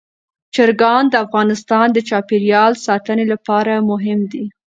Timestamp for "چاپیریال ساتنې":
2.09-3.25